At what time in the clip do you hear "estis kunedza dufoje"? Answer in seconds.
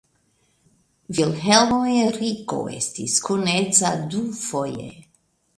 2.79-4.91